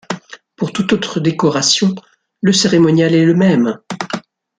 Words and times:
Pour 0.55 0.73
toute 0.73 0.93
autre 0.93 1.19
décoration, 1.19 1.93
le 2.41 2.51
cérémonial 2.53 3.13
est 3.13 3.23
le 3.23 3.35
même. 3.35 3.77